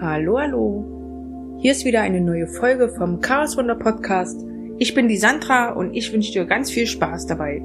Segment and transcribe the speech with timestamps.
[0.00, 1.58] Hallo, hallo.
[1.58, 4.40] Hier ist wieder eine neue Folge vom Chaos Wunder Podcast.
[4.78, 7.64] Ich bin die Sandra und ich wünsche dir ganz viel Spaß dabei.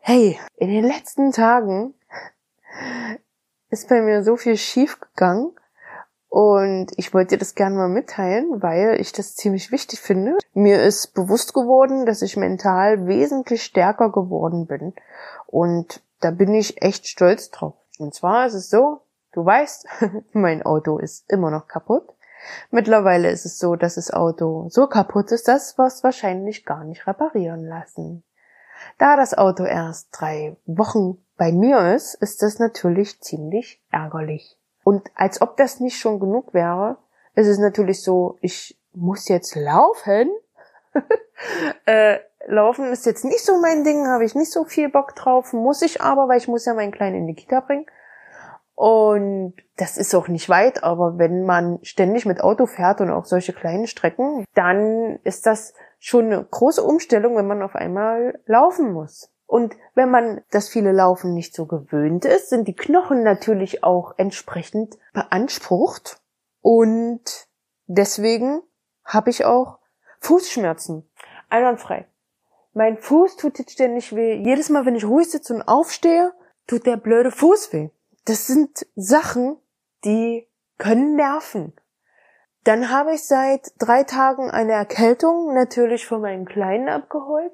[0.00, 1.94] Hey, in den letzten Tagen
[3.70, 5.52] ist bei mir so viel schief gegangen
[6.28, 10.36] und ich wollte dir das gerne mal mitteilen, weil ich das ziemlich wichtig finde.
[10.52, 14.92] Mir ist bewusst geworden, dass ich mental wesentlich stärker geworden bin
[15.46, 17.76] und da bin ich echt stolz drauf.
[17.98, 19.00] Und zwar ist es so,
[19.32, 19.86] Du weißt,
[20.32, 22.08] mein Auto ist immer noch kaputt.
[22.70, 26.84] Mittlerweile ist es so, dass das Auto so kaputt ist, dass wir es wahrscheinlich gar
[26.84, 28.24] nicht reparieren lassen.
[28.98, 34.58] Da das Auto erst drei Wochen bei mir ist, ist das natürlich ziemlich ärgerlich.
[34.84, 36.96] Und als ob das nicht schon genug wäre,
[37.34, 40.30] ist es natürlich so, ich muss jetzt laufen.
[41.86, 45.52] äh, laufen ist jetzt nicht so mein Ding, habe ich nicht so viel Bock drauf,
[45.52, 47.86] muss ich aber, weil ich muss ja meinen Kleinen in die Kita bringen.
[48.80, 53.26] Und das ist auch nicht weit, aber wenn man ständig mit Auto fährt und auch
[53.26, 58.94] solche kleinen Strecken, dann ist das schon eine große Umstellung, wenn man auf einmal laufen
[58.94, 59.30] muss.
[59.44, 64.14] Und wenn man das viele Laufen nicht so gewöhnt ist, sind die Knochen natürlich auch
[64.16, 66.18] entsprechend beansprucht.
[66.62, 67.48] Und
[67.84, 68.62] deswegen
[69.04, 69.78] habe ich auch
[70.20, 71.06] Fußschmerzen.
[71.50, 72.06] Einwandfrei.
[72.72, 74.42] Mein Fuß tut jetzt ständig weh.
[74.42, 76.32] Jedes Mal, wenn ich ruhig sitze und aufstehe,
[76.66, 77.90] tut der blöde Fuß weh
[78.24, 79.56] das sind Sachen,
[80.04, 80.46] die
[80.78, 81.72] können nerven.
[82.64, 87.52] Dann habe ich seit drei Tagen eine Erkältung natürlich von meinem Kleinen abgeholt.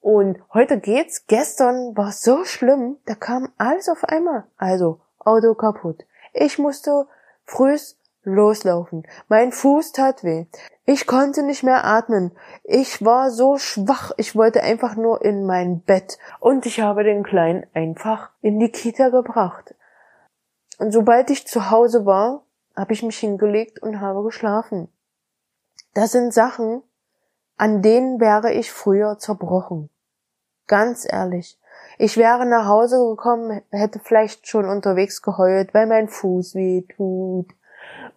[0.00, 1.26] Und heute geht's.
[1.26, 4.44] Gestern war es so schlimm, da kam alles auf einmal.
[4.56, 6.04] Also, Auto kaputt.
[6.32, 7.08] Ich musste
[7.44, 9.06] frühs loslaufen.
[9.28, 10.46] Mein Fuß tat weh.
[10.84, 12.32] Ich konnte nicht mehr atmen.
[12.62, 14.12] Ich war so schwach.
[14.16, 16.18] Ich wollte einfach nur in mein Bett.
[16.40, 19.74] Und ich habe den Kleinen einfach in die Kita gebracht.
[20.78, 22.44] Und sobald ich zu Hause war,
[22.76, 24.88] habe ich mich hingelegt und habe geschlafen.
[25.94, 26.82] Das sind Sachen,
[27.56, 29.88] an denen wäre ich früher zerbrochen.
[30.66, 31.58] Ganz ehrlich.
[31.98, 37.46] Ich wäre nach Hause gekommen, hätte vielleicht schon unterwegs geheult, weil mein Fuß weh tut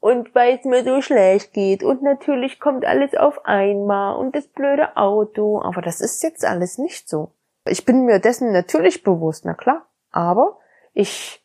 [0.00, 4.46] und weil es mir so schlecht geht und natürlich kommt alles auf einmal und das
[4.46, 7.32] blöde Auto, aber das ist jetzt alles nicht so.
[7.66, 10.58] Ich bin mir dessen natürlich bewusst, na klar, aber
[10.92, 11.43] ich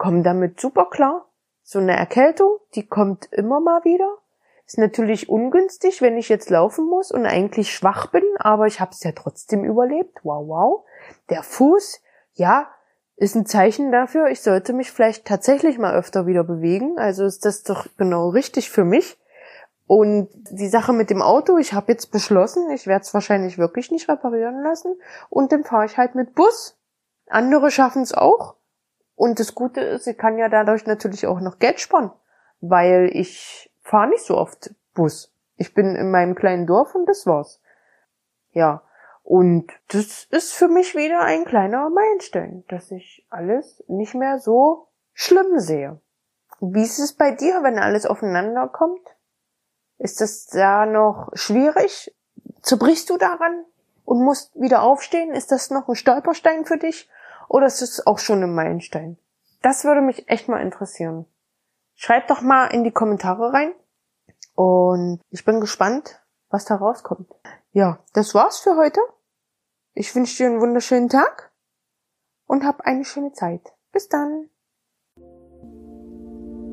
[0.00, 1.26] komme damit super klar.
[1.62, 4.08] So eine Erkältung, die kommt immer mal wieder.
[4.66, 8.92] Ist natürlich ungünstig, wenn ich jetzt laufen muss und eigentlich schwach bin, aber ich habe
[8.92, 10.20] es ja trotzdem überlebt.
[10.22, 10.84] Wow, wow.
[11.28, 12.00] Der Fuß,
[12.32, 12.68] ja,
[13.16, 16.98] ist ein Zeichen dafür, ich sollte mich vielleicht tatsächlich mal öfter wieder bewegen.
[16.98, 19.18] Also ist das doch genau richtig für mich.
[19.86, 23.90] Und die Sache mit dem Auto, ich habe jetzt beschlossen, ich werde es wahrscheinlich wirklich
[23.90, 24.98] nicht reparieren lassen.
[25.28, 26.78] Und dann fahre ich halt mit Bus.
[27.26, 28.54] Andere schaffen es auch.
[29.20, 32.10] Und das Gute ist, ich kann ja dadurch natürlich auch noch Geld sparen,
[32.62, 35.30] weil ich fahre nicht so oft Bus.
[35.56, 37.60] Ich bin in meinem kleinen Dorf und das war's.
[38.52, 38.82] Ja.
[39.22, 44.88] Und das ist für mich wieder ein kleiner Meilenstein, dass ich alles nicht mehr so
[45.12, 46.00] schlimm sehe.
[46.60, 49.06] Wie ist es bei dir, wenn alles aufeinander kommt?
[49.98, 52.16] Ist das da noch schwierig?
[52.62, 53.66] Zerbrichst du daran
[54.06, 55.34] und musst wieder aufstehen?
[55.34, 57.10] Ist das noch ein Stolperstein für dich?
[57.50, 59.18] Oder ist es auch schon ein Meilenstein?
[59.60, 61.26] Das würde mich echt mal interessieren.
[61.96, 63.72] Schreibt doch mal in die Kommentare rein.
[64.54, 67.28] Und ich bin gespannt, was da rauskommt.
[67.72, 69.00] Ja, das war's für heute.
[69.94, 71.50] Ich wünsche dir einen wunderschönen Tag
[72.46, 73.72] und hab eine schöne Zeit.
[73.90, 74.48] Bis dann.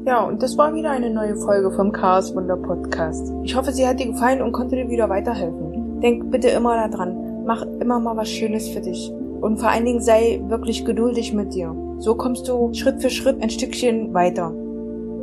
[0.05, 3.33] Ja, und das war wieder eine neue Folge vom Chaos Wunder Podcast.
[3.41, 6.01] Ich hoffe, sie hat dir gefallen und konnte dir wieder weiterhelfen.
[6.01, 9.11] Denk bitte immer daran, mach immer mal was Schönes für dich.
[9.41, 11.75] Und vor allen Dingen sei wirklich geduldig mit dir.
[11.99, 14.53] So kommst du Schritt für Schritt ein Stückchen weiter.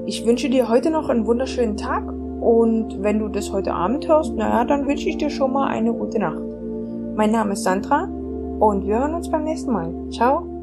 [0.06, 2.04] Ich wünsche dir heute noch einen wunderschönen Tag
[2.40, 5.92] und wenn du das heute Abend hörst, naja, dann wünsche ich dir schon mal eine
[5.92, 6.42] gute Nacht.
[7.16, 8.04] Mein Name ist Sandra
[8.58, 9.94] und wir hören uns beim nächsten Mal.
[10.10, 10.53] Ciao.